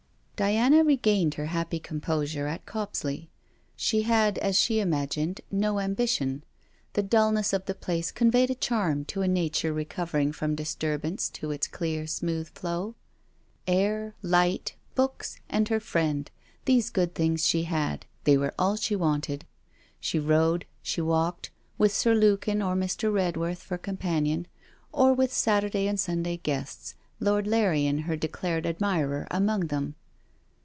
[0.43, 3.29] Diana regained her happy composure at Copsley.
[3.75, 6.43] She had, as she imagined, no ambition.
[6.93, 11.51] The dulness of the place conveyed a charm to a nature recovering from disturbance to
[11.51, 12.95] its clear smooth flow.
[13.67, 16.31] Air, light, books, and her friend,
[16.65, 19.45] these good things she had; they were all she wanted.
[19.99, 23.13] She rode, she walked, with Sir Lukin or Mr.
[23.13, 24.47] Redworth, for companion;
[24.91, 29.93] or with Saturday and Sunday guests, Lord Larrian, her declared admirer, among them.